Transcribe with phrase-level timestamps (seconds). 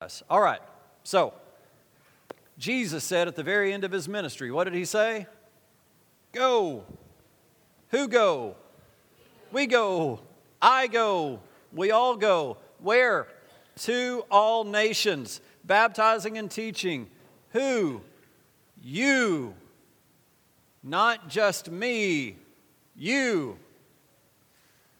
[0.00, 0.22] us.
[0.30, 0.60] All right,
[1.04, 1.34] so
[2.56, 5.26] Jesus said at the very end of his ministry, what did he say?
[6.32, 6.84] Go.
[7.90, 8.56] Who go?
[9.52, 10.20] We go.
[10.62, 11.40] I go.
[11.74, 12.56] We all go.
[12.78, 13.26] Where?
[13.80, 17.08] To all nations, baptizing and teaching.
[17.50, 18.00] Who?
[18.82, 19.54] You.
[20.82, 22.36] Not just me.
[22.96, 23.58] You.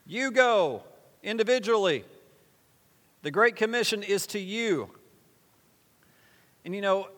[0.07, 0.83] You go
[1.23, 2.05] individually.
[3.23, 4.91] The Great Commission is to you.
[6.65, 7.09] And you know,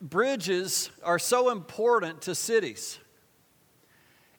[0.00, 2.98] bridges are so important to cities.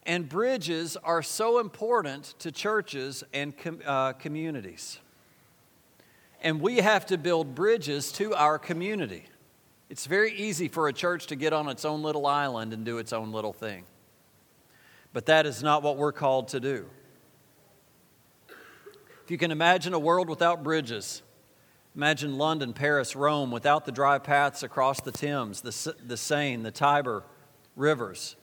[0.03, 4.99] And bridges are so important to churches and com- uh, communities.
[6.41, 9.25] And we have to build bridges to our community.
[9.89, 12.97] It's very easy for a church to get on its own little island and do
[12.97, 13.83] its own little thing.
[15.11, 16.85] But that is not what we're called to do.
[19.29, 21.21] If you can imagine a world without bridges,
[21.95, 26.71] imagine London, Paris, Rome without the dry paths across the Thames, the, the Seine, the
[26.71, 27.23] Tiber
[27.75, 28.35] rivers.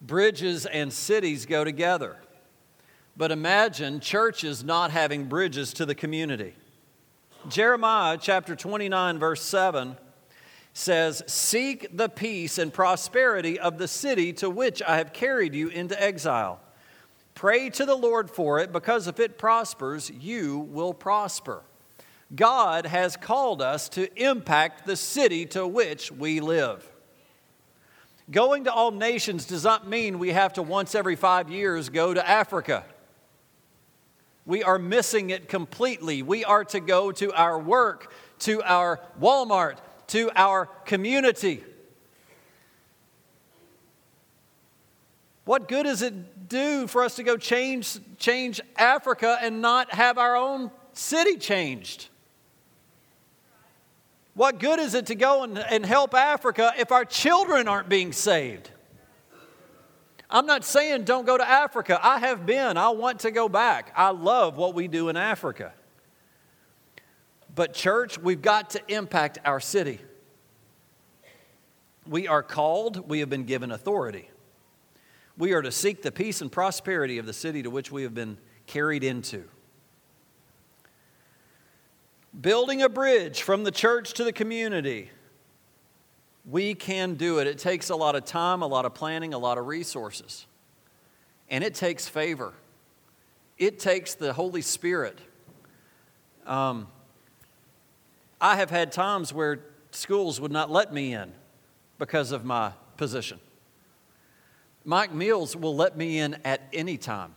[0.00, 2.18] Bridges and cities go together.
[3.16, 6.54] But imagine churches not having bridges to the community.
[7.48, 9.96] Jeremiah chapter 29, verse 7
[10.72, 15.66] says, Seek the peace and prosperity of the city to which I have carried you
[15.66, 16.60] into exile.
[17.34, 21.62] Pray to the Lord for it, because if it prospers, you will prosper.
[22.34, 26.88] God has called us to impact the city to which we live.
[28.30, 32.14] Going to all nations does not mean we have to once every five years go
[32.14, 32.84] to Africa.
[34.46, 36.22] We are missing it completely.
[36.22, 39.76] We are to go to our work, to our Walmart,
[40.08, 41.62] to our community.
[45.44, 50.18] What good does it do for us to go change, change Africa and not have
[50.18, 52.08] our own city changed?
[54.34, 58.12] What good is it to go and, and help Africa if our children aren't being
[58.12, 58.70] saved?
[60.30, 62.00] I'm not saying don't go to Africa.
[62.02, 62.78] I have been.
[62.78, 63.92] I want to go back.
[63.94, 65.74] I love what we do in Africa.
[67.54, 70.00] But, church, we've got to impact our city.
[72.06, 74.30] We are called, we have been given authority.
[75.36, 78.14] We are to seek the peace and prosperity of the city to which we have
[78.14, 79.44] been carried into.
[82.38, 85.10] Building a bridge from the church to the community.
[86.44, 87.46] We can do it.
[87.46, 90.46] It takes a lot of time, a lot of planning, a lot of resources.
[91.48, 92.54] And it takes favor.
[93.58, 95.18] It takes the Holy Spirit.
[96.46, 96.88] Um,
[98.40, 99.60] I have had times where
[99.92, 101.32] schools would not let me in
[101.98, 103.38] because of my position.
[104.84, 107.34] Mike Mills will let me in at any time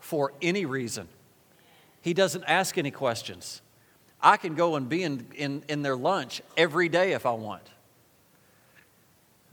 [0.00, 1.08] for any reason.
[2.00, 3.62] He doesn't ask any questions.
[4.20, 7.62] I can go and be in, in, in their lunch every day if I want.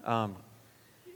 [0.03, 0.35] Um,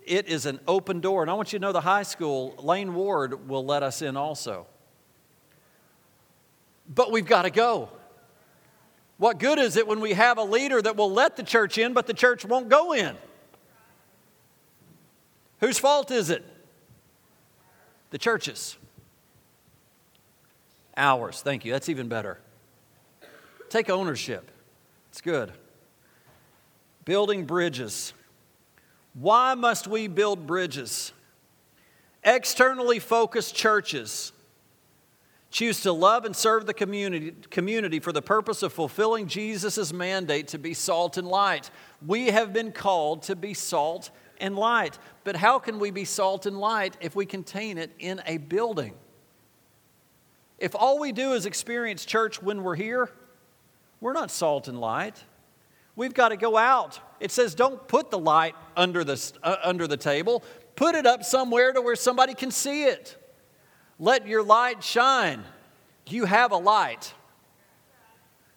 [0.05, 1.21] it is an open door.
[1.21, 4.17] And I want you to know the high school, Lane Ward will let us in
[4.17, 4.65] also.
[6.93, 7.89] But we've got to go.
[9.17, 11.93] What good is it when we have a leader that will let the church in,
[11.93, 13.15] but the church won't go in?
[15.59, 16.45] Whose fault is it?
[18.11, 18.77] The church's.
[20.95, 21.41] Ours.
[21.41, 21.71] Thank you.
[21.71, 22.39] That's even better.
[23.69, 24.51] Take ownership.
[25.09, 25.51] It's good.
[27.05, 28.13] Building bridges.
[29.13, 31.13] Why must we build bridges?
[32.23, 34.33] Externally focused churches
[35.51, 40.49] choose to love and serve the community, community for the purpose of fulfilling Jesus' mandate
[40.49, 41.71] to be salt and light.
[42.05, 44.97] We have been called to be salt and light.
[45.29, 48.95] But how can we be salt and light if we contain it in a building?
[50.57, 53.11] If all we do is experience church when we're here,
[54.01, 55.23] we're not salt and light.
[55.95, 56.99] We've got to go out.
[57.19, 60.43] It says don't put the light under the, uh, under the table,
[60.75, 63.15] put it up somewhere to where somebody can see it.
[63.99, 65.43] Let your light shine.
[66.07, 67.13] You have a light.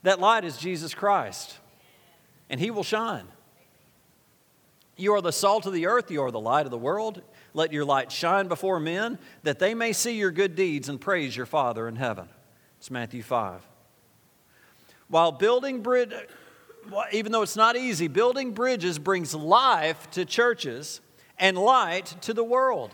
[0.05, 1.55] That light is Jesus Christ,
[2.49, 3.29] and He will shine.
[4.97, 7.23] You are the salt of the earth, you are the light of the world.
[7.55, 11.37] Let your light shine before men, that they may see your good deeds and praise
[11.37, 12.29] your Father in heaven.
[12.79, 13.67] It's Matthew 5.
[15.09, 16.13] While building bridge,
[17.13, 21.01] even though it's not easy, building bridges brings life to churches
[21.39, 22.91] and light to the world.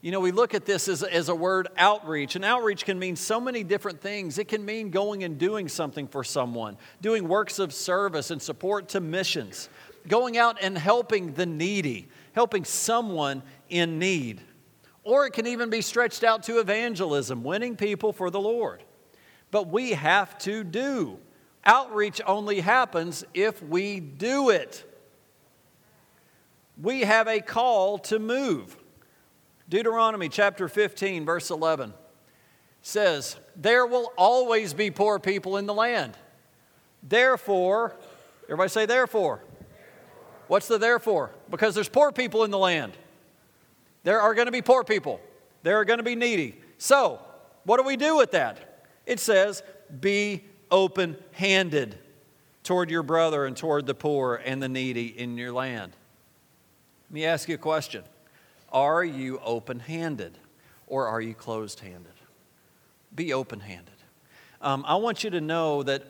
[0.00, 3.16] You know, we look at this as, as a word outreach, and outreach can mean
[3.16, 4.38] so many different things.
[4.38, 8.90] It can mean going and doing something for someone, doing works of service and support
[8.90, 9.70] to missions
[10.08, 14.40] going out and helping the needy, helping someone in need.
[15.02, 18.82] Or it can even be stretched out to evangelism, winning people for the Lord.
[19.50, 21.18] But we have to do.
[21.64, 24.84] Outreach only happens if we do it.
[26.80, 28.76] We have a call to move.
[29.68, 31.94] Deuteronomy chapter 15, verse 11
[32.82, 36.16] says, There will always be poor people in the land.
[37.02, 37.96] Therefore,
[38.44, 39.43] everybody say, therefore.
[40.54, 41.32] What's the therefore?
[41.50, 42.92] Because there's poor people in the land.
[44.04, 45.20] There are going to be poor people,
[45.64, 46.54] there are going to be needy.
[46.78, 47.18] So,
[47.64, 48.86] what do we do with that?
[49.04, 49.64] It says,
[50.00, 51.98] Be open handed
[52.62, 55.90] toward your brother and toward the poor and the needy in your land.
[57.08, 58.04] Let me ask you a question
[58.72, 60.38] Are you open handed
[60.86, 62.14] or are you closed handed?
[63.12, 63.96] Be open handed.
[64.62, 66.04] Um, I want you to know that,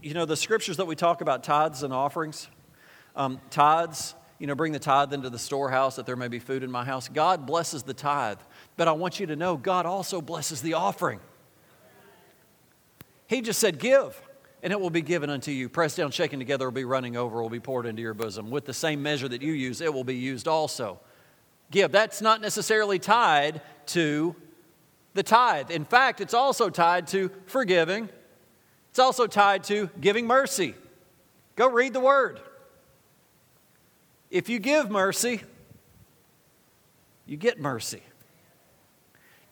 [0.00, 2.46] you know, the scriptures that we talk about tithes and offerings,
[3.16, 6.62] um, tithes, you know, bring the tithe into the storehouse that there may be food
[6.62, 7.08] in my house.
[7.08, 8.38] God blesses the tithe,
[8.76, 11.20] but I want you to know God also blesses the offering.
[13.26, 14.20] He just said, Give,
[14.62, 15.68] and it will be given unto you.
[15.68, 18.50] Pressed down, shaken together, will be running over, will be poured into your bosom.
[18.50, 21.00] With the same measure that you use, it will be used also.
[21.70, 21.90] Give.
[21.90, 24.36] That's not necessarily tied to
[25.14, 25.70] the tithe.
[25.70, 28.08] In fact, it's also tied to forgiving,
[28.90, 30.74] it's also tied to giving mercy.
[31.56, 32.40] Go read the word.
[34.34, 35.42] If you give mercy,
[37.24, 38.02] you get mercy.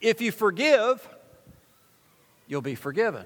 [0.01, 1.09] If you forgive,
[2.49, 3.25] you'll be forgiven.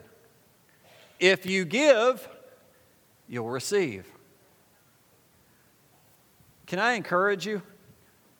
[1.18, 2.28] If you give,
[3.26, 4.04] you'll receive.
[6.66, 7.62] Can I encourage you?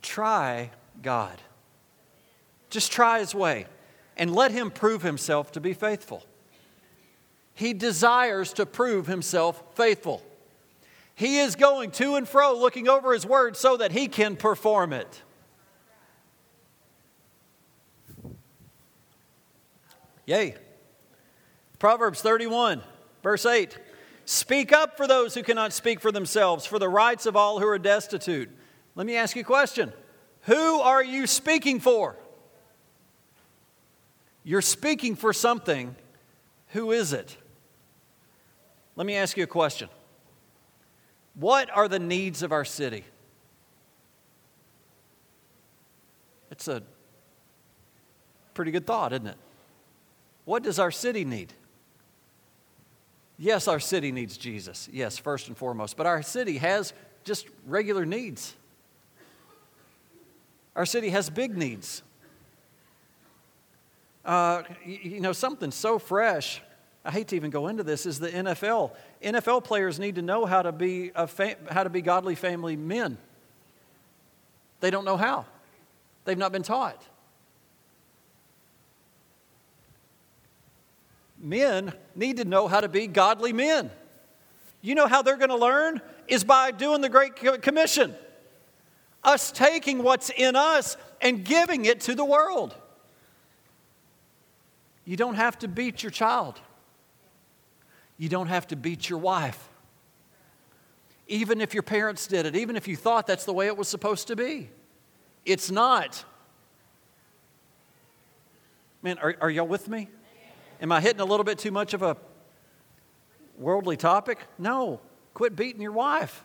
[0.02, 0.70] Try
[1.00, 1.40] God.
[2.68, 3.64] Just try His way
[4.18, 6.22] and let Him prove Himself to be faithful.
[7.54, 10.22] He desires to prove Himself faithful.
[11.16, 14.92] He is going to and fro looking over His word so that He can perform
[14.92, 15.22] it.
[20.26, 20.56] Yay.
[21.78, 22.82] Proverbs 31,
[23.22, 23.78] verse 8
[24.26, 27.66] Speak up for those who cannot speak for themselves, for the rights of all who
[27.66, 28.50] are destitute.
[28.94, 29.92] Let me ask you a question
[30.42, 32.16] Who are you speaking for?
[34.44, 35.96] You're speaking for something.
[36.68, 37.36] Who is it?
[38.96, 39.88] Let me ask you a question.
[41.37, 43.05] What are the needs of our city?
[46.50, 46.83] It's a
[48.55, 49.37] pretty good thought, isn't it?
[50.47, 51.53] What does our city need?
[53.38, 54.88] Yes, our city needs Jesus.
[54.91, 55.97] Yes, first and foremost.
[55.97, 56.94] But our city has
[57.25, 58.55] just regular needs.
[60.75, 62.03] Our city has big needs.
[64.25, 66.62] Uh, you know, something so fresh,
[67.06, 68.91] I hate to even go into this, is the NFL.
[69.23, 72.76] NFL players need to know how to be, a fa- how to be godly family
[72.76, 73.17] men.
[74.81, 75.47] They don't know how,
[76.25, 77.03] they've not been taught.
[81.38, 83.91] men need to know how to be godly men.
[84.82, 86.00] You know how they're going to learn?
[86.29, 88.14] Is by doing the Great Commission.
[89.23, 92.75] Us taking what's in us and giving it to the world.
[95.05, 96.61] You don't have to beat your child.
[98.18, 99.68] You don't have to beat your wife.
[101.28, 103.88] Even if your parents did it, even if you thought that's the way it was
[103.88, 104.70] supposed to be.
[105.44, 106.24] It's not.
[109.02, 110.08] Man, are, are y'all with me?
[110.80, 112.16] Am I hitting a little bit too much of a
[113.58, 114.38] worldly topic?
[114.58, 115.00] No.
[115.34, 116.44] Quit beating your wife.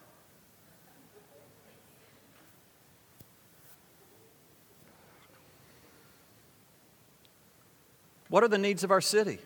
[8.30, 9.40] What are the needs of our city?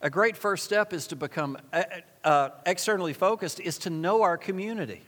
[0.00, 1.82] A great first step is to become uh,
[2.24, 5.02] uh externally focused, is to know our community,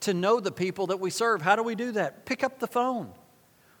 [0.00, 1.42] to know the people that we serve.
[1.42, 2.26] How do we do that?
[2.26, 3.12] Pick up the phone.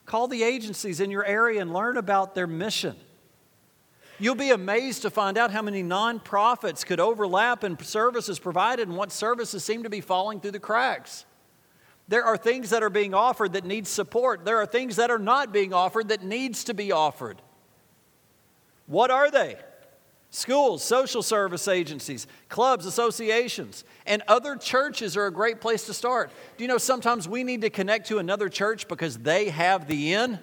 [0.06, 2.96] Call the agencies in your area and learn about their mission.
[4.18, 8.96] You'll be amazed to find out how many nonprofits could overlap in services provided and
[8.96, 11.24] what services seem to be falling through the cracks.
[12.08, 14.44] There are things that are being offered that need support.
[14.44, 17.40] There are things that are not being offered that needs to be offered.
[18.88, 19.56] What are they?
[20.30, 26.30] Schools, social service agencies, clubs, associations, and other churches are a great place to start.
[26.56, 30.12] Do you know sometimes we need to connect to another church because they have the
[30.12, 30.38] in?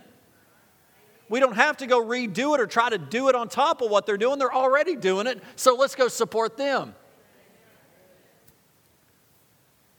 [1.28, 3.92] We don't have to go redo it or try to do it on top of
[3.92, 4.40] what they're doing.
[4.40, 6.96] They're already doing it, so let's go support them.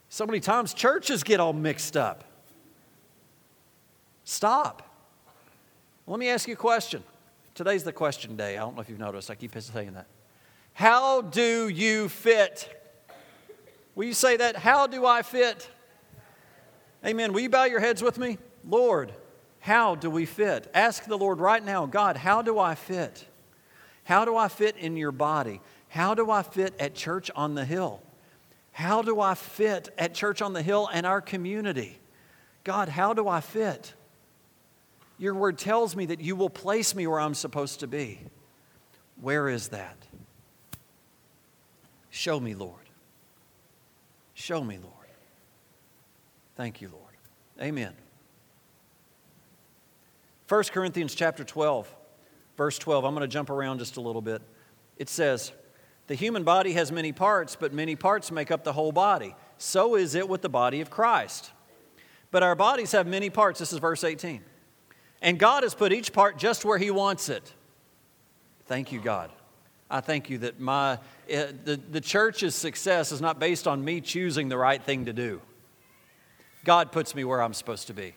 [0.09, 2.25] So many times churches get all mixed up.
[4.25, 4.83] Stop.
[6.07, 7.03] Let me ask you a question.
[7.57, 8.59] Today's the question day.
[8.59, 9.31] I don't know if you've noticed.
[9.31, 10.09] I keep saying that.
[10.75, 12.71] How do you fit?
[13.95, 14.57] Will you say that?
[14.57, 15.71] How do I fit?
[17.03, 17.33] Amen.
[17.33, 18.37] Will you bow your heads with me?
[18.63, 19.11] Lord,
[19.59, 20.71] how do we fit?
[20.75, 23.27] Ask the Lord right now, God, how do I fit?
[24.05, 25.63] How do I fit in your body?
[25.89, 28.03] How do I fit at church on the hill?
[28.73, 31.99] How do I fit at church on the hill and our community?
[32.65, 33.95] God, how do I fit?
[35.19, 38.21] Your word tells me that you will place me where I'm supposed to be.
[39.21, 39.97] Where is that?
[42.11, 42.75] Show me, Lord.
[44.35, 44.93] Show me, Lord.
[46.57, 47.03] Thank you, Lord.
[47.61, 47.95] Amen.
[50.49, 51.93] 1 Corinthians chapter 12,
[52.57, 53.05] verse 12.
[53.05, 54.43] I'm going to jump around just a little bit.
[54.97, 55.53] It says,
[56.07, 59.35] The human body has many parts, but many parts make up the whole body.
[59.59, 61.51] So is it with the body of Christ.
[62.31, 63.59] But our bodies have many parts.
[63.59, 64.43] This is verse 18.
[65.23, 67.53] And God has put each part just where He wants it.
[68.67, 69.31] Thank you, God.
[69.89, 74.01] I thank you that my, eh, the, the church's success is not based on me
[74.01, 75.41] choosing the right thing to do.
[76.65, 78.15] God puts me where I'm supposed to be.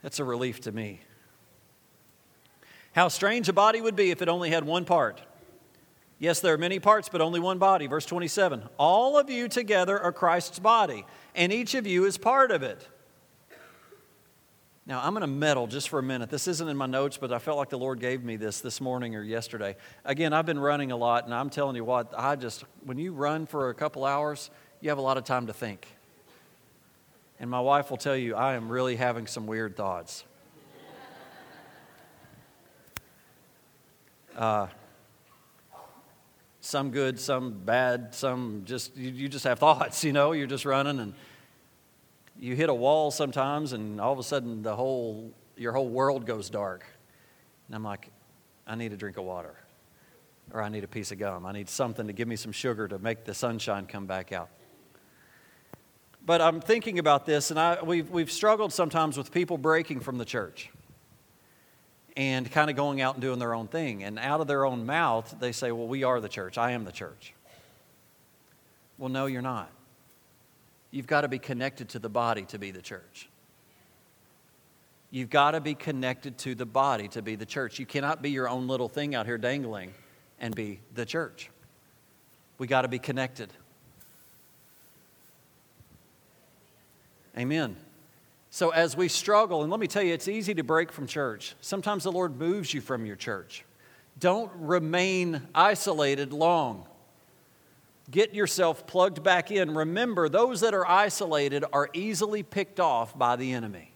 [0.00, 1.00] That's a relief to me.
[2.92, 5.20] How strange a body would be if it only had one part.
[6.18, 7.86] Yes, there are many parts, but only one body.
[7.86, 12.50] Verse 27 All of you together are Christ's body, and each of you is part
[12.50, 12.88] of it.
[14.86, 16.28] Now, I'm going to meddle just for a minute.
[16.28, 18.82] This isn't in my notes, but I felt like the Lord gave me this this
[18.82, 19.76] morning or yesterday.
[20.04, 23.14] Again, I've been running a lot, and I'm telling you what, I just, when you
[23.14, 24.50] run for a couple hours,
[24.82, 25.86] you have a lot of time to think.
[27.40, 30.24] And my wife will tell you, I am really having some weird thoughts.
[34.36, 34.66] Uh,
[36.60, 40.66] some good, some bad, some just, you, you just have thoughts, you know, you're just
[40.66, 41.14] running and
[42.38, 46.26] you hit a wall sometimes and all of a sudden the whole your whole world
[46.26, 46.84] goes dark.
[47.68, 48.10] And i'm like
[48.66, 49.54] i need a drink of water
[50.52, 51.46] or i need a piece of gum.
[51.46, 54.48] I need something to give me some sugar to make the sunshine come back out.
[56.26, 60.18] But i'm thinking about this and I, we've, we've struggled sometimes with people breaking from
[60.18, 60.70] the church
[62.16, 64.04] and kind of going out and doing their own thing.
[64.04, 66.58] And out of their own mouth they say well we are the church.
[66.58, 67.32] I am the church.
[68.98, 69.70] Well no you're not
[70.94, 73.28] You've got to be connected to the body to be the church.
[75.10, 77.80] You've got to be connected to the body to be the church.
[77.80, 79.92] You cannot be your own little thing out here dangling
[80.38, 81.50] and be the church.
[82.58, 83.52] We got to be connected.
[87.36, 87.74] Amen.
[88.50, 91.56] So, as we struggle, and let me tell you, it's easy to break from church.
[91.60, 93.64] Sometimes the Lord moves you from your church.
[94.20, 96.86] Don't remain isolated long.
[98.10, 99.74] Get yourself plugged back in.
[99.74, 103.92] Remember, those that are isolated are easily picked off by the enemy.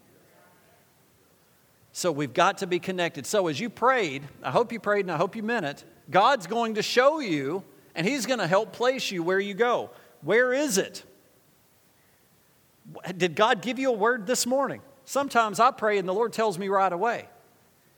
[1.93, 3.27] So we've got to be connected.
[3.27, 6.47] So as you prayed, I hope you prayed and I hope you meant it, God's
[6.47, 9.91] going to show you and He's going to help place you where you go.
[10.23, 11.03] Where is it?
[13.17, 14.81] Did God give you a word this morning?
[15.05, 17.29] Sometimes I pray and the Lord tells me right away.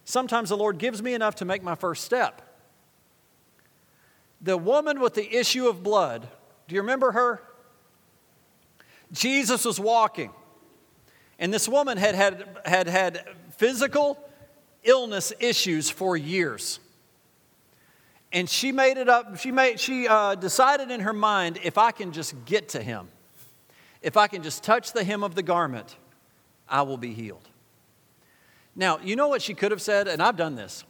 [0.05, 2.43] Sometimes the Lord gives me enough to make my first step
[4.41, 6.29] the woman with the issue of blood,
[6.69, 7.43] do you remember her?
[9.13, 10.31] Jesus was walking,
[11.39, 13.25] and this woman had had, had, had
[13.57, 14.19] physical
[14.85, 16.81] illness issues for years.
[18.33, 21.91] And she made it up, she, made, she uh, decided in her mind if I
[21.91, 23.09] can just get to him,
[24.03, 25.97] if I can just touch the hem of the garment,
[26.69, 27.49] I will be healed.
[28.77, 30.85] Now, you know what she could have said, and I've done this.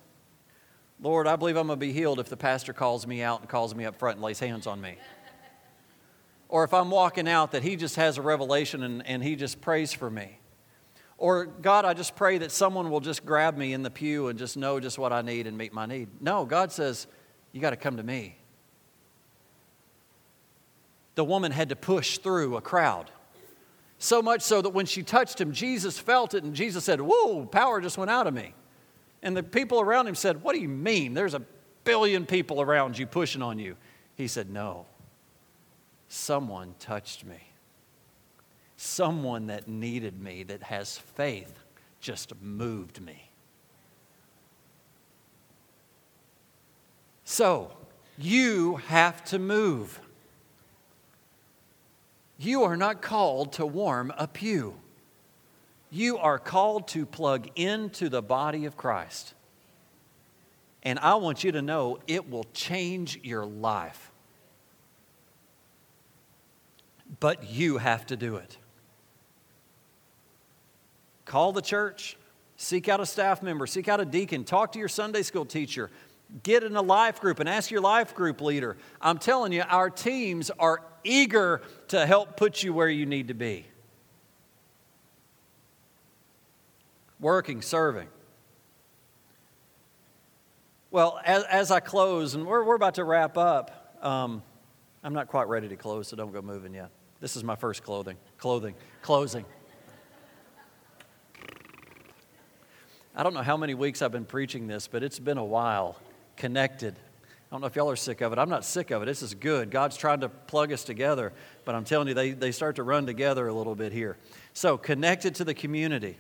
[1.03, 3.49] Lord, I believe I'm going to be healed if the pastor calls me out and
[3.49, 4.97] calls me up front and lays hands on me.
[6.49, 9.61] Or if I'm walking out, that he just has a revelation and, and he just
[9.61, 10.39] prays for me.
[11.17, 14.39] Or, God, I just pray that someone will just grab me in the pew and
[14.39, 16.09] just know just what I need and meet my need.
[16.21, 17.07] No, God says,
[17.53, 18.37] you got to come to me.
[21.15, 23.11] The woman had to push through a crowd.
[23.99, 27.45] So much so that when she touched him, Jesus felt it and Jesus said, Whoa,
[27.45, 28.55] power just went out of me.
[29.23, 31.15] And the people around him said, What do you mean?
[31.15, 31.43] There's a
[31.85, 33.77] billion people around you pushing on you.
[34.17, 34.87] He said, No.
[36.09, 37.53] Someone touched me.
[38.77, 41.53] Someone that needed me, that has faith,
[42.01, 43.31] just moved me.
[47.25, 47.71] So,
[48.19, 50.01] you have to move.
[52.39, 54.75] You are not called to warm a pew.
[55.91, 59.35] You are called to plug into the body of Christ.
[60.83, 64.13] And I want you to know it will change your life.
[67.19, 68.57] But you have to do it.
[71.25, 72.17] Call the church,
[72.57, 75.91] seek out a staff member, seek out a deacon, talk to your Sunday school teacher,
[76.43, 78.77] get in a life group and ask your life group leader.
[79.01, 83.35] I'm telling you, our teams are eager to help put you where you need to
[83.35, 83.67] be.
[87.21, 88.09] Working, serving.
[90.91, 94.43] Well, as, as I close, and we're, we're about to wrap up, um,
[95.05, 96.91] I'm not quite ready to close, so don't go moving yet.
[97.21, 99.45] This is my first clothing, clothing, closing.
[103.15, 105.97] I don't know how many weeks I've been preaching this, but it's been a while.
[106.37, 106.95] Connected.
[106.95, 108.39] I don't know if y'all are sick of it.
[108.39, 109.07] I'm not sick of it.
[109.07, 109.71] This is good.
[109.71, 111.33] God's trying to plug us together,
[111.65, 114.17] but I'm telling you, they, they start to run together a little bit here.
[114.55, 116.17] So, connected to the community.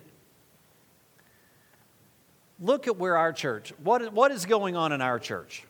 [2.60, 5.64] Look at where our church, what, what is going on in our church?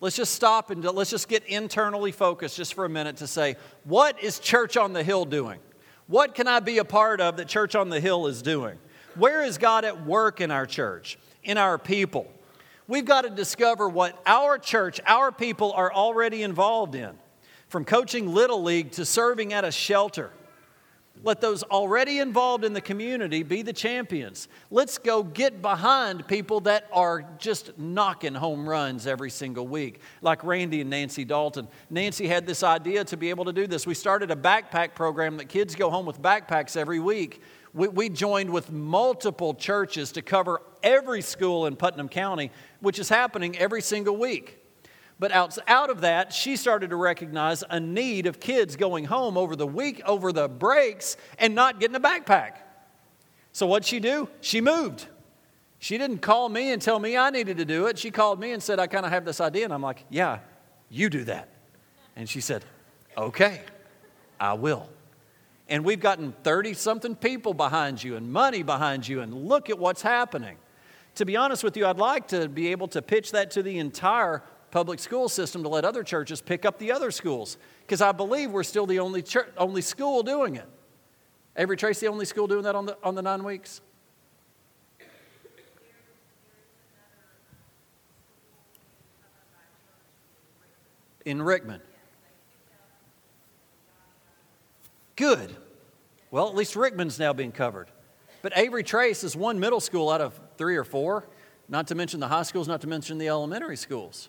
[0.00, 3.56] Let's just stop and let's just get internally focused just for a minute to say,
[3.82, 5.58] what is Church on the Hill doing?
[6.06, 8.78] What can I be a part of that Church on the Hill is doing?
[9.16, 12.30] Where is God at work in our church, in our people?
[12.86, 17.10] We've got to discover what our church, our people are already involved in,
[17.68, 20.30] from coaching Little League to serving at a shelter
[21.22, 24.48] let those already involved in the community be the champions.
[24.70, 30.44] Let's go get behind people that are just knocking home runs every single week, like
[30.44, 31.68] Randy and Nancy Dalton.
[31.90, 33.86] Nancy had this idea to be able to do this.
[33.86, 37.42] We started a backpack program that kids go home with backpacks every week.
[37.74, 43.08] We, we joined with multiple churches to cover every school in Putnam County, which is
[43.08, 44.57] happening every single week.
[45.18, 49.36] But out, out of that, she started to recognize a need of kids going home
[49.36, 52.52] over the week, over the breaks, and not getting a backpack.
[53.52, 54.28] So what'd she do?
[54.40, 55.08] She moved.
[55.80, 57.98] She didn't call me and tell me I needed to do it.
[57.98, 59.64] She called me and said, I kind of have this idea.
[59.64, 60.38] And I'm like, Yeah,
[60.88, 61.48] you do that.
[62.14, 62.64] And she said,
[63.16, 63.62] Okay,
[64.38, 64.88] I will.
[65.68, 69.78] And we've gotten 30 something people behind you and money behind you, and look at
[69.78, 70.56] what's happening.
[71.16, 73.78] To be honest with you, I'd like to be able to pitch that to the
[73.78, 78.12] entire public school system to let other churches pick up the other schools because I
[78.12, 80.68] believe we're still the only, church, only school doing it.
[81.56, 83.80] Avery Trace, the only school doing that on the, on the nine weeks?
[91.24, 91.80] In Rickman.
[95.16, 95.54] Good.
[96.30, 97.90] Well, at least Rickman's now being covered.
[98.40, 101.28] But Avery Trace is one middle school out of three or four,
[101.68, 104.28] not to mention the high schools, not to mention the elementary schools.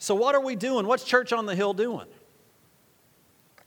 [0.00, 0.86] So, what are we doing?
[0.86, 2.06] What's Church on the Hill doing?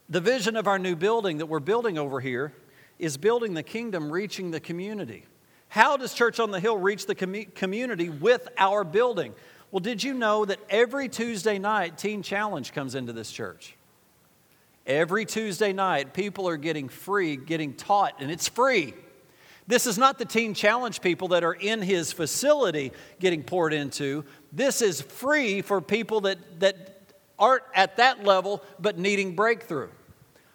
[0.09, 2.53] The vision of our new building that we're building over here
[2.97, 5.25] is building the kingdom, reaching the community.
[5.69, 9.35] How does Church on the Hill reach the com- community with our building?
[9.69, 13.75] Well, did you know that every Tuesday night, Teen Challenge comes into this church?
[14.87, 18.95] Every Tuesday night, people are getting free, getting taught, and it's free.
[19.67, 24.25] This is not the Teen Challenge people that are in his facility getting poured into.
[24.51, 29.89] This is free for people that, that aren't at that level but needing breakthrough.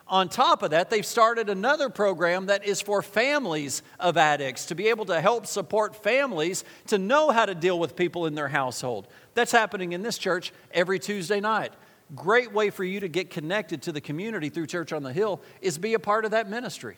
[0.06, 4.74] On top of that, they've started another program that is for families of addicts to
[4.74, 8.48] be able to help support families to know how to deal with people in their
[8.48, 9.06] household.
[9.34, 11.72] That's happening in this church every Tuesday night.
[12.14, 15.42] Great way for you to get connected to the community through Church on the Hill
[15.60, 16.96] is be a part of that ministry.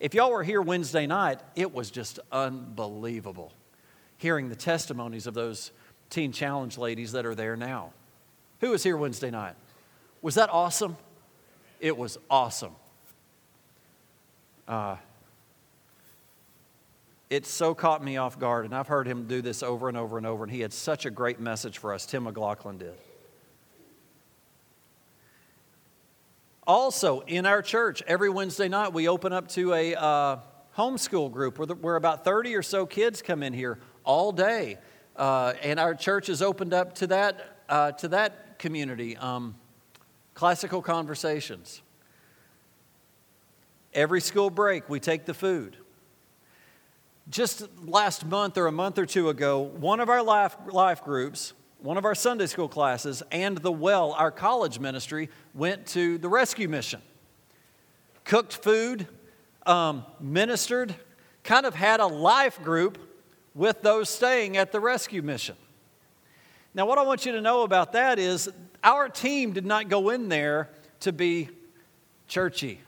[0.00, 3.52] If y'all were here Wednesday night, it was just unbelievable
[4.16, 5.70] hearing the testimonies of those
[6.10, 7.92] Teen Challenge ladies that are there now.
[8.60, 9.54] Who was here Wednesday night?
[10.22, 10.96] Was that awesome?
[11.80, 12.74] It was awesome.
[14.66, 14.96] Uh,
[17.28, 20.16] it so caught me off guard, and I've heard him do this over and over
[20.16, 22.06] and over, and he had such a great message for us.
[22.06, 22.94] Tim McLaughlin did.
[26.66, 30.36] Also, in our church, every Wednesday night, we open up to a uh,
[30.76, 34.78] homeschool group where, the, where about 30 or so kids come in here all day.
[35.14, 39.14] Uh, and our church is opened up to that, uh, to that community.
[39.18, 39.56] Um,
[40.32, 41.82] classical conversations.
[43.92, 45.76] Every school break, we take the food.
[47.28, 51.52] Just last month or a month or two ago, one of our life, life groups
[51.84, 56.30] one of our Sunday school classes, and the Well, our college ministry, went to the
[56.30, 57.02] rescue mission.
[58.24, 59.06] Cooked food,
[59.66, 60.94] um, ministered,
[61.42, 62.96] kind of had a life group
[63.54, 65.56] with those staying at the rescue mission.
[66.72, 68.48] Now, what I want you to know about that is
[68.82, 70.70] our team did not go in there
[71.00, 71.50] to be
[72.28, 72.80] churchy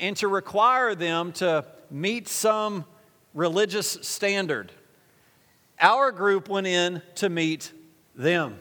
[0.00, 2.84] and to require them to meet some
[3.34, 4.72] religious standard.
[5.80, 7.72] Our group went in to meet
[8.14, 8.58] them.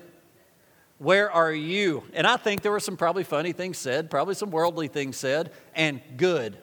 [0.97, 2.03] Where are you?
[2.13, 5.51] And I think there were some probably funny things said, probably some worldly things said,
[5.75, 6.57] and good.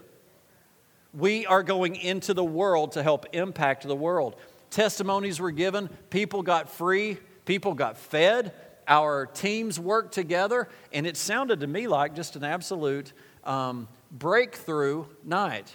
[1.13, 4.37] We are going into the world to help impact the world.
[4.71, 8.53] Testimonies were given, people got free, people got fed,
[8.87, 13.13] our teams worked together, and it sounded to me like just an absolute
[13.45, 15.75] um, breakthrough night.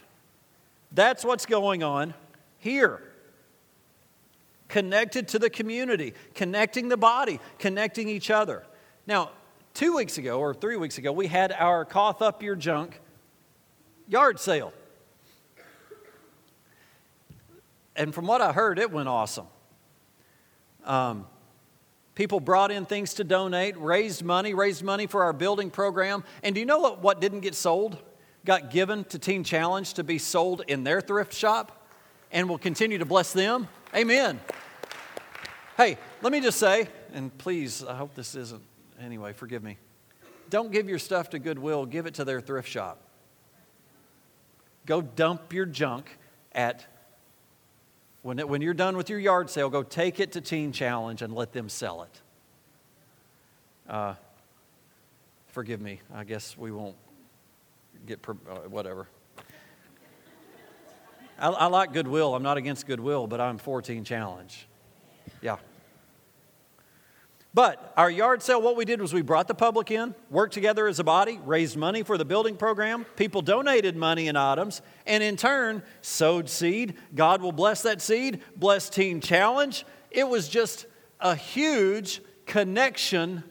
[0.92, 2.14] That's what's going on
[2.60, 3.02] here.
[4.74, 8.64] Connected to the community, connecting the body, connecting each other.
[9.06, 9.30] Now,
[9.76, 13.00] two weeks ago or three weeks ago, we had our Cough Up Your Junk
[14.08, 14.74] yard sale.
[17.96, 19.46] And from what I heard, it went awesome.
[20.86, 21.28] Um,
[22.16, 26.24] people brought in things to donate, raised money, raised money for our building program.
[26.42, 28.00] And do you know what, what didn't get sold?
[28.44, 31.88] Got given to Teen Challenge to be sold in their thrift shop
[32.32, 33.68] and will continue to bless them.
[33.96, 34.40] Amen.
[35.76, 38.62] Hey, let me just say, and please, I hope this isn't,
[39.02, 39.78] anyway, forgive me.
[40.52, 43.02] Don't give your stuff to Goodwill, give it to their thrift shop.
[44.86, 46.16] Go dump your junk
[46.52, 46.86] at
[48.22, 51.24] when, it, when you're done with your yard sale, go take it to Teen Challenge
[51.24, 52.22] and let them sell it.
[53.90, 54.14] Uh,
[55.48, 56.02] forgive me.
[56.14, 56.96] I guess we won't
[58.06, 58.34] get, uh,
[58.70, 59.08] whatever.
[61.40, 62.36] I, I like Goodwill.
[62.36, 64.68] I'm not against Goodwill, but I'm for Teen Challenge.
[65.42, 65.58] Yeah.
[67.54, 70.88] But our yard sale, what we did was we brought the public in, worked together
[70.88, 73.06] as a body, raised money for the building program.
[73.16, 76.96] People donated money and items, and in turn, sowed seed.
[77.14, 79.86] God will bless that seed, bless Teen Challenge.
[80.10, 80.88] It was just
[81.20, 83.44] a huge connection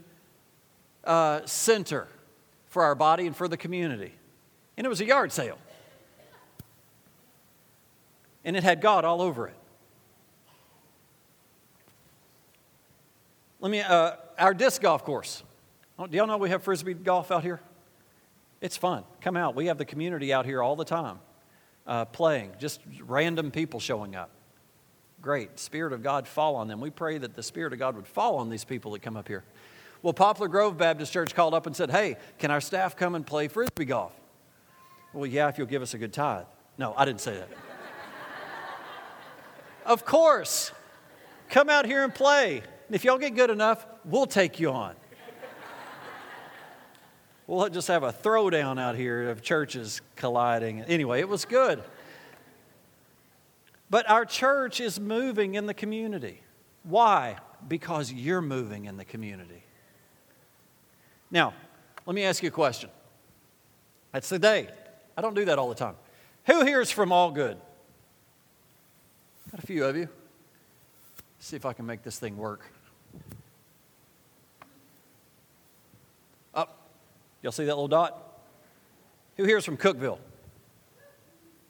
[1.05, 2.09] uh, center
[2.71, 4.13] for our body and for the community.
[4.77, 5.59] And it was a yard sale.
[8.45, 9.55] And it had God all over it.
[13.63, 15.45] Let me, uh, our disc golf course.
[15.97, 17.61] Oh, do y'all know we have frisbee golf out here?
[18.61, 19.05] It's fun.
[19.21, 19.55] Come out.
[19.55, 21.21] We have the community out here all the time
[21.87, 24.31] uh, playing, just random people showing up.
[25.21, 25.61] Great.
[25.61, 26.81] Spirit of God fall on them.
[26.81, 29.29] We pray that the Spirit of God would fall on these people that come up
[29.29, 29.45] here.
[30.03, 33.25] Well, Poplar Grove Baptist Church called up and said, Hey, can our staff come and
[33.25, 34.13] play frisbee golf?
[35.13, 36.47] Well, yeah, if you'll give us a good tithe.
[36.79, 37.49] No, I didn't say that.
[39.87, 40.73] of course.
[41.49, 42.65] Come out here and play.
[42.93, 44.95] And if y'all get good enough, we'll take you on.
[47.47, 50.83] we'll just have a throwdown out here of churches colliding.
[50.83, 51.83] Anyway, it was good.
[53.89, 56.43] But our church is moving in the community.
[56.83, 57.39] Why?
[57.67, 59.65] Because you're moving in the community.
[61.31, 61.55] Now,
[62.05, 62.91] let me ask you a question.
[64.13, 64.69] That's the day.
[65.17, 65.95] I don't do that all the time.
[66.45, 67.57] Who here is from Algood?
[69.51, 70.11] Got a few of you.
[71.39, 72.71] see if I can make this thing work.
[76.55, 76.69] Up.
[76.69, 76.75] Oh,
[77.43, 78.41] y'all see that little dot?
[79.37, 80.19] Who here's from Cookeville?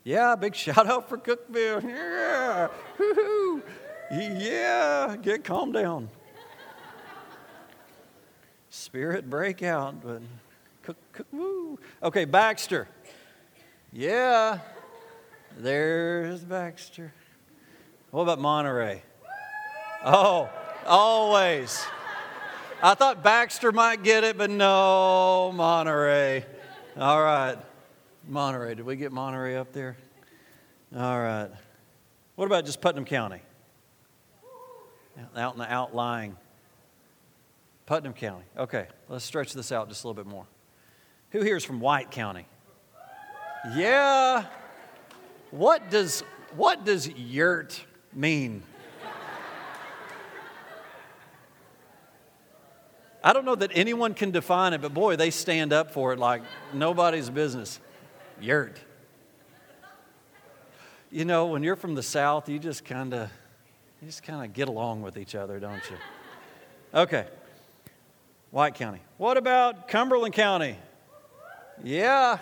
[0.04, 1.82] Yeah, big shout out for Cookeville.
[1.82, 2.68] Yeah.
[2.98, 3.62] Woo-hoo.
[4.10, 6.08] Yeah, get calm down.
[8.68, 10.22] Spirit breakout, but
[10.82, 11.78] cook, cook, woo.
[12.02, 12.88] Okay, Baxter.
[13.92, 14.58] Yeah,
[15.58, 17.12] there's Baxter.
[18.10, 19.02] What about Monterey?
[20.04, 20.50] Oh,
[20.86, 21.82] always.
[22.84, 26.44] I thought Baxter might get it, but no, Monterey.
[26.96, 27.56] All right.
[28.26, 28.74] Monterey.
[28.74, 29.96] Did we get Monterey up there?
[30.96, 31.48] All right.
[32.34, 33.40] What about just Putnam County?
[35.36, 36.36] Out in the outlying.
[37.86, 38.44] Putnam County.
[38.56, 40.46] Okay, let's stretch this out just a little bit more.
[41.30, 42.46] Who here is from White County?
[43.76, 44.44] Yeah.
[45.52, 46.24] What does
[46.56, 48.64] what does yurt mean?
[53.24, 56.18] I don't know that anyone can define it, but boy, they stand up for it
[56.18, 57.78] like nobody's business.
[58.40, 58.78] Yurt.
[61.10, 63.30] You know, when you're from the South, you just kind of
[64.00, 65.96] you just kind of get along with each other, don't you?
[66.94, 67.26] Okay.
[68.50, 69.00] White County.
[69.16, 70.76] What about Cumberland County?
[71.84, 72.38] Yeah.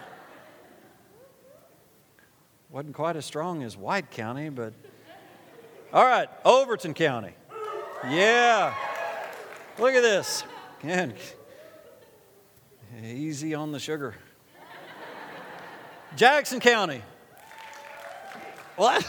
[2.70, 4.72] Wasn't quite as strong as White County, but
[5.92, 7.34] all right, Overton County.
[8.08, 8.74] Yeah.
[9.78, 10.44] Look at this.
[10.82, 11.12] Again,
[13.02, 14.14] easy on the sugar.
[16.16, 17.02] Jackson County.
[18.78, 19.06] Well, that,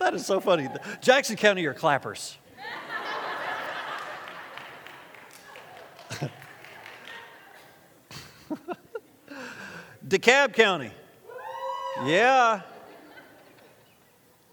[0.00, 0.68] that is so funny.
[1.00, 2.36] Jackson County are clappers.
[10.06, 10.90] DeKalb County.
[12.04, 12.62] Yeah.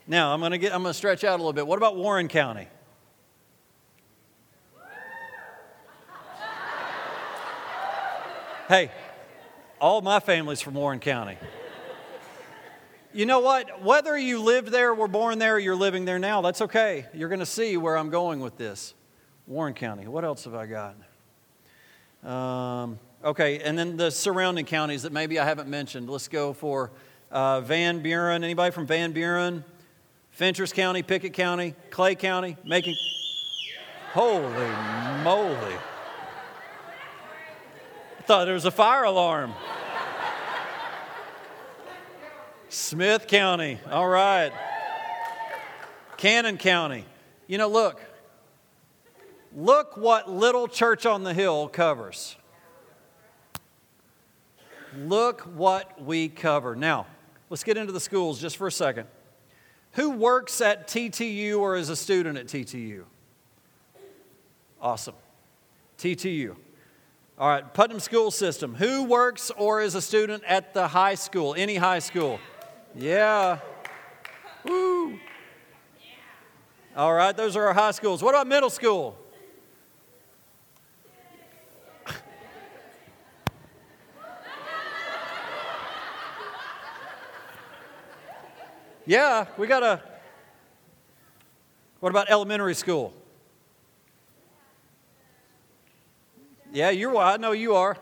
[0.07, 1.65] Now I'm gonna get I'm gonna stretch out a little bit.
[1.65, 2.67] What about Warren County?
[8.69, 8.91] Hey,
[9.81, 11.39] all my family's from Warren County.
[13.11, 13.81] You know what?
[13.81, 17.07] Whether you lived there, were born there, you're living there now, that's okay.
[17.11, 18.93] You're going to see where I'm going with this.
[19.47, 20.07] Warren County.
[20.07, 20.95] What else have I got?
[22.23, 26.07] Um, okay, and then the surrounding counties that maybe I haven't mentioned.
[26.07, 26.91] Let's go for
[27.31, 28.43] uh, Van Buren.
[28.43, 29.63] Anybody from Van Buren?
[30.29, 32.93] Fentress County, Pickett County, Clay County, Macon.
[34.13, 34.69] Holy
[35.23, 35.75] moly.
[38.29, 39.55] Thought there was a fire alarm.
[42.69, 44.51] Smith County, all right.
[46.15, 47.05] Cannon County.
[47.47, 47.99] You know, look,
[49.55, 52.35] look what Little Church on the Hill covers.
[54.95, 56.75] Look what we cover.
[56.75, 57.07] Now,
[57.49, 59.07] let's get into the schools just for a second.
[59.93, 63.05] Who works at TTU or is a student at TTU?
[64.79, 65.15] Awesome.
[65.97, 66.55] TTU.
[67.39, 68.75] All right, Putnam School System.
[68.75, 72.37] Who works or is a student at the high school, any high school?
[72.93, 73.59] Yeah.
[74.65, 75.17] Woo.
[76.97, 78.21] All right, those are our high schools.
[78.21, 79.17] What about middle school?
[89.05, 90.01] yeah, we got a.
[92.01, 93.13] What about elementary school?
[96.71, 97.17] Yeah, you're.
[97.17, 97.97] I know you are.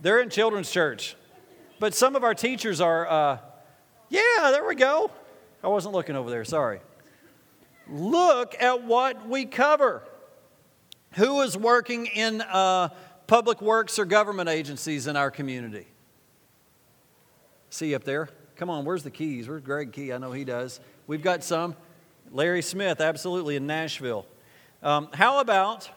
[0.00, 1.16] They're in children's church,
[1.80, 3.08] but some of our teachers are.
[3.08, 3.38] Uh,
[4.10, 5.10] yeah, there we go.
[5.62, 6.80] I wasn't looking over there, sorry.
[7.88, 10.02] Look at what we cover.
[11.14, 12.90] Who is working in uh,
[13.26, 15.86] public works or government agencies in our community?
[17.70, 18.28] See up there?
[18.56, 19.48] Come on, where's the keys?
[19.48, 20.12] Where's Greg Key?
[20.12, 20.80] I know he does.
[21.06, 21.74] We've got some.
[22.30, 24.26] Larry Smith, absolutely, in Nashville.
[24.82, 25.90] Um, how about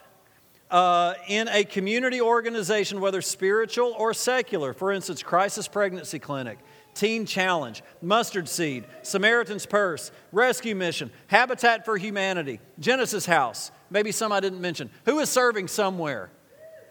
[0.70, 4.72] uh, in a community organization, whether spiritual or secular?
[4.72, 6.58] For instance, Crisis Pregnancy Clinic,
[6.94, 14.32] Teen Challenge, Mustard Seed, Samaritan's Purse, Rescue Mission, Habitat for Humanity, Genesis House, maybe some
[14.32, 14.90] I didn't mention.
[15.04, 16.30] Who is serving somewhere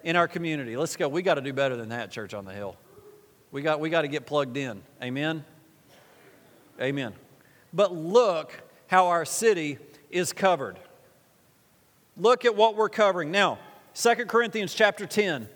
[0.03, 0.77] in our community?
[0.77, 1.07] Let's go.
[1.09, 2.77] We got to do better than that, Church on the Hill.
[3.51, 4.81] We got, we got to get plugged in.
[5.01, 5.43] Amen?
[6.79, 7.13] Amen.
[7.73, 9.77] But look how our city
[10.09, 10.79] is covered.
[12.15, 13.31] Look at what we're covering.
[13.31, 13.59] Now,
[13.99, 15.49] 2 Corinthians chapter 10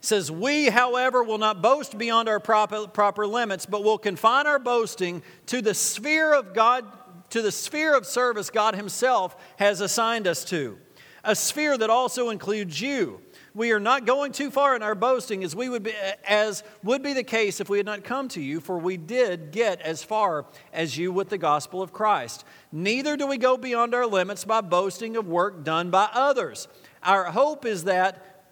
[0.00, 4.58] says, We, however, will not boast beyond our proper, proper limits, but will confine our
[4.58, 6.86] boasting to the sphere of God,
[7.30, 10.78] to the sphere of service God Himself has assigned us to,
[11.22, 13.20] a sphere that also includes you.
[13.56, 15.94] We are not going too far in our boasting as we would be,
[16.28, 19.50] as would be the case if we had not come to you, for we did
[19.50, 22.44] get as far as you with the gospel of Christ.
[22.70, 26.68] Neither do we go beyond our limits by boasting of work done by others.
[27.02, 28.44] Our hope is that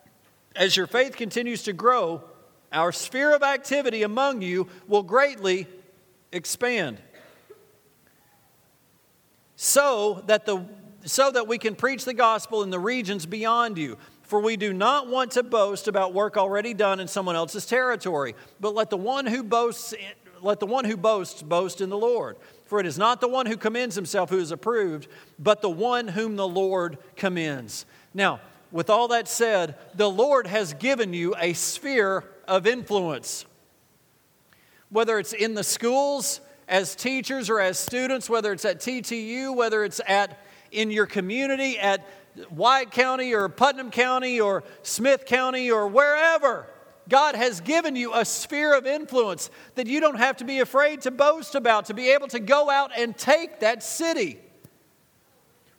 [0.56, 2.22] as your faith continues to grow,
[2.72, 5.66] our sphere of activity among you will greatly
[6.32, 6.98] expand.
[9.56, 10.64] So that, the,
[11.04, 13.96] so that we can preach the gospel in the regions beyond you.
[14.22, 18.34] For we do not want to boast about work already done in someone else's territory,
[18.58, 19.94] but let the one who boasts
[20.42, 22.36] let the one who boasts boast in the Lord.
[22.66, 26.08] For it is not the one who commends himself who is approved, but the one
[26.08, 27.86] whom the Lord commends.
[28.14, 33.44] Now, with all that said, the Lord has given you a sphere of influence.
[34.90, 39.84] Whether it's in the schools, as teachers or as students, whether it's at TTU, whether
[39.84, 40.38] it's at
[40.70, 42.00] in your community at
[42.48, 46.66] White County or Putnam County or Smith County or wherever.
[47.08, 51.02] God has given you a sphere of influence that you don't have to be afraid
[51.02, 54.38] to boast about, to be able to go out and take that city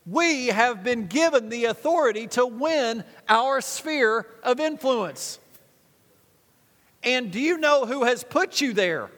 [0.05, 5.39] we have been given the authority to win our sphere of influence.
[7.03, 9.09] And do you know who has put you there?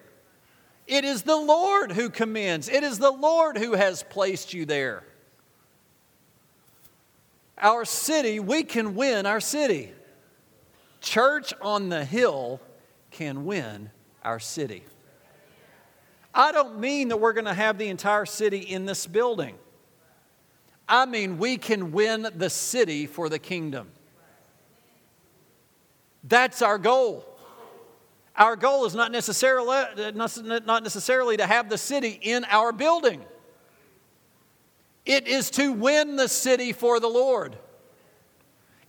[0.87, 5.03] It is the Lord who commends, it is the Lord who has placed you there.
[7.57, 9.91] Our city, we can win our city.
[11.01, 12.61] Church on the Hill
[13.11, 13.89] can win
[14.23, 14.83] our city.
[16.33, 19.57] I don't mean that we're going to have the entire city in this building.
[20.89, 23.89] I mean, we can win the city for the kingdom.
[26.23, 27.25] That's our goal.
[28.35, 33.21] Our goal is not necessarily, not necessarily to have the city in our building,
[35.05, 37.57] it is to win the city for the Lord.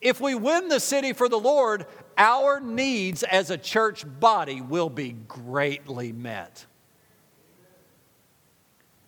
[0.01, 4.91] If we win the city for the Lord, our needs as a church body will
[4.91, 6.67] be greatly met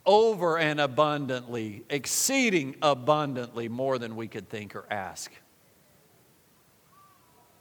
[0.07, 5.33] over and abundantly, exceeding abundantly more than we could think or ask.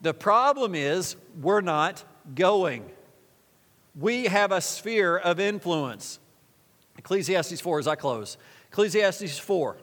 [0.02, 2.90] The problem is we're not going.
[4.00, 6.20] We have a sphere of influence.
[6.98, 8.38] Ecclesiastes 4 as I close.
[8.72, 9.78] Ecclesiastes 4.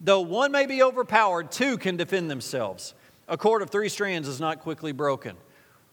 [0.00, 2.94] Though one may be overpowered, two can defend themselves.
[3.28, 5.36] A cord of three strands is not quickly broken.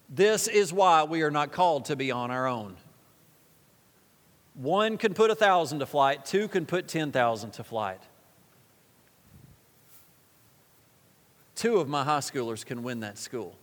[0.09, 2.75] This is why we are not called to be on our own.
[4.61, 7.99] One can put a thousand to flight, two can put 10,000 to flight.
[11.55, 13.55] Two of my high schoolers can win that school.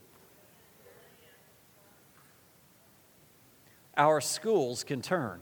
[3.95, 5.41] Our schools can turn,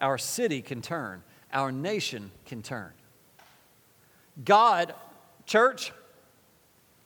[0.00, 2.90] our city can turn, our nation can turn.
[4.44, 4.96] God,
[5.46, 5.92] church,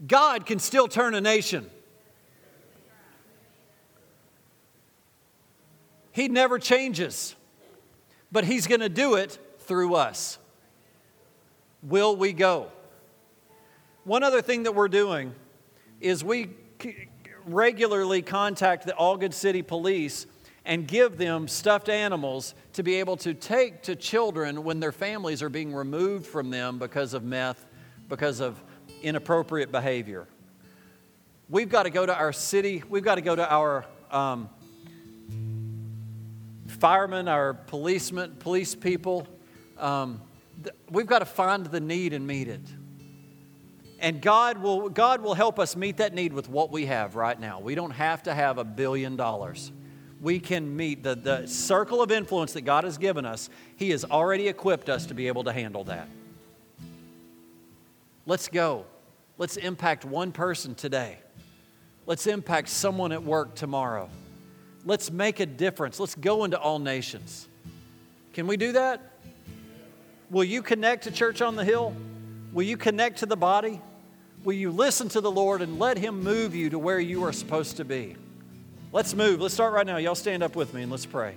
[0.07, 1.71] God can still turn a nation.
[6.13, 7.37] He never changes,
[8.33, 10.39] but He's going to do it through us.
[11.83, 12.69] Will we go?
[14.05, 15.35] One other thing that we're doing
[16.01, 16.51] is we
[17.45, 20.27] regularly contact the Algood City Police
[20.65, 25.43] and give them stuffed animals to be able to take to children when their families
[25.43, 27.67] are being removed from them because of meth,
[28.09, 28.63] because of
[29.03, 30.27] inappropriate behavior.
[31.49, 34.49] We've got to go to our city, we've got to go to our um,
[36.83, 39.25] firemen, our policemen, police people.
[39.79, 40.21] Um,
[40.65, 42.61] th- we've got to find the need and meet it.
[44.01, 47.39] And God will, God will help us meet that need with what we have right
[47.39, 47.61] now.
[47.61, 49.71] We don't have to have a billion dollars.
[50.21, 53.49] We can meet the, the circle of influence that God has given us.
[53.77, 56.09] He has already equipped us to be able to handle that.
[58.27, 58.87] Let's go.
[59.39, 61.21] Let's impact one person today.
[62.07, 64.11] Let's impact someone at work tomorrow.
[64.85, 66.01] Let's make a difference.
[66.01, 67.49] Let's go into all nations.
[68.33, 69.01] Can we do that?
[70.31, 71.95] Will you connect to Church on the Hill?
[72.53, 73.81] Will you connect to the body?
[74.45, 77.33] Will you listen to the Lord and let Him move you to where you are
[77.33, 78.17] supposed to be?
[78.93, 79.41] Let's move.
[79.41, 79.99] Let's start right now.
[79.99, 81.35] Y'all stand up with me and let's pray.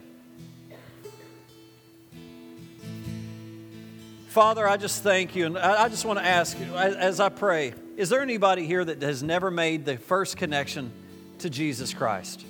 [4.29, 5.45] Father, I just thank you.
[5.45, 9.01] And I just want to ask, you as I pray, is there anybody here that
[9.01, 10.91] has never made the first connection
[11.39, 12.43] to Jesus Christ?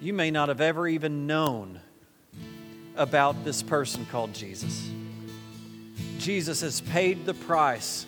[0.00, 1.78] You may not have ever even known
[2.96, 4.88] about this person called Jesus.
[6.16, 8.06] Jesus has paid the price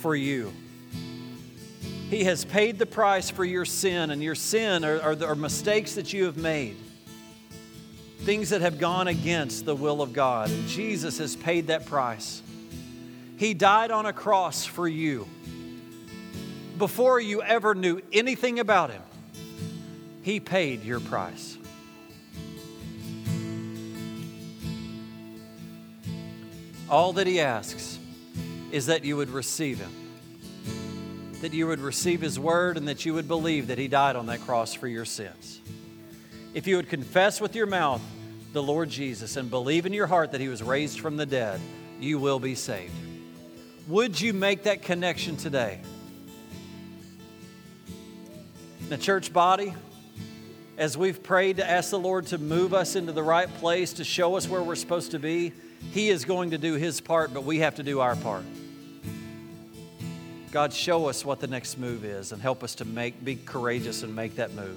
[0.00, 0.52] for you.
[2.10, 5.94] He has paid the price for your sin, and your sin are, are, are mistakes
[5.94, 6.76] that you have made,
[8.20, 10.50] things that have gone against the will of God.
[10.50, 12.42] And Jesus has paid that price.
[13.38, 15.26] He died on a cross for you.
[16.76, 19.02] Before you ever knew anything about Him,
[20.22, 21.58] He paid your price.
[26.88, 27.98] All that He asks
[28.70, 29.90] is that you would receive Him,
[31.40, 34.26] that you would receive His word, and that you would believe that He died on
[34.26, 35.60] that cross for your sins.
[36.54, 38.02] If you would confess with your mouth
[38.52, 41.60] the Lord Jesus and believe in your heart that He was raised from the dead,
[41.98, 42.92] you will be saved.
[43.88, 45.80] Would you make that connection today?
[48.88, 49.74] The church body,
[50.82, 54.02] as we've prayed to ask the Lord to move us into the right place, to
[54.04, 55.52] show us where we're supposed to be,
[55.92, 58.42] He is going to do His part, but we have to do our part.
[60.50, 64.02] God, show us what the next move is and help us to make, be courageous
[64.02, 64.76] and make that move.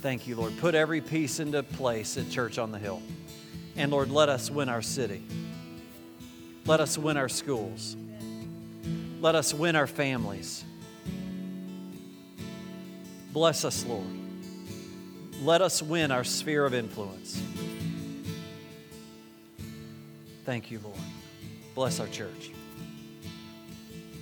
[0.00, 0.58] Thank you, Lord.
[0.58, 3.00] Put every piece into place at Church on the Hill.
[3.76, 5.22] And Lord, let us win our city.
[6.66, 7.96] Let us win our schools.
[9.20, 10.64] Let us win our families.
[13.38, 14.04] Bless us, Lord.
[15.44, 17.40] Let us win our sphere of influence.
[20.44, 20.98] Thank you, Lord.
[21.76, 22.50] Bless our church.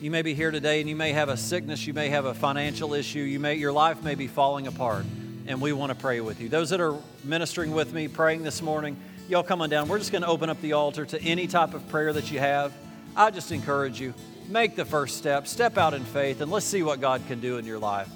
[0.03, 2.35] You may be here today and you may have a sickness, you may have a
[2.35, 5.07] financial issue, you may your life may be falling apart,
[5.47, 6.51] and we want to pray with you.
[6.51, 8.99] Those that are ministering with me, praying this morning,
[9.31, 9.89] y'all come on down.
[9.89, 12.39] We're just going to open up the altar to any type of prayer that you
[12.39, 12.75] have.
[13.17, 14.13] I just encourage you,
[14.47, 17.57] make the first step, step out in faith, and let's see what God can do
[17.57, 18.11] in your life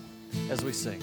[0.51, 1.01] as we sing.